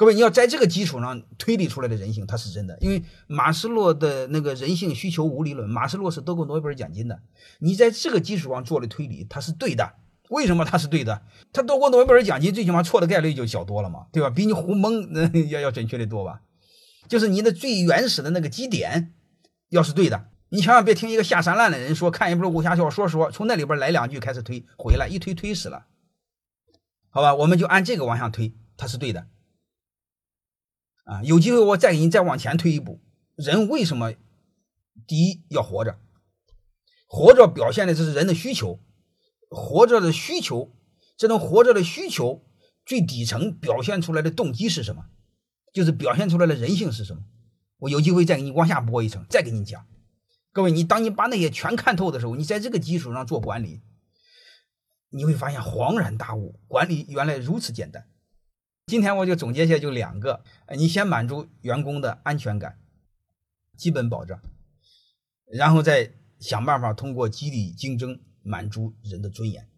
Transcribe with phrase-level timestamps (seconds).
[0.00, 2.78] 各位，你要在这个基础上推理出来的人性，它是真的。
[2.80, 7.20] 因为马斯洛的那个人性需求无理论，马斯洛是得过诺贝尔奖金的。
[7.58, 9.96] 你在这个基础上做的推理，它是对的。
[10.30, 11.20] 为什么它是对的？
[11.52, 14.30] 他得过诺贝尔奖金，最起码错的概率就小多了嘛，对吧？
[14.30, 16.40] 比你胡蒙那要要准确的多吧？
[17.06, 19.12] 就是你的最原始的那个基点，
[19.68, 25.84] 要是对的，你千万别听一个下三滥的人说看一本武侠小说，说从那里边来两句开始推，回来一推推死了。
[27.10, 29.26] 好吧，我们就按这个往下推，它是对的。
[31.10, 33.00] 啊，有机会我再给你再往前推一步，
[33.34, 34.12] 人为什么
[35.08, 35.98] 第一要活着？
[37.08, 38.78] 活着表现的这是人的需求，
[39.48, 40.72] 活着的需求，
[41.16, 42.44] 这种活着的需求
[42.86, 45.06] 最底层表现出来的动机是什么？
[45.72, 47.24] 就是表现出来的人性是什么？
[47.78, 49.84] 我有机会再给你往下播一层，再给你讲。
[50.52, 53.80] 各位，你当你把那些全看透的时候，你在这个基础上做管理，
[55.08, 58.06] 你会发现恍然大悟，管理原来如此简单。
[58.90, 60.42] 今天我就总结一下，就两个：
[60.76, 62.76] 你先满足员工的安全感，
[63.76, 64.42] 基本保障，
[65.46, 69.69] 然后再想办法通过激励竞争满足人的尊严。